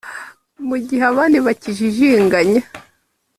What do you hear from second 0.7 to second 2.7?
gihe abandi bacyijijinganya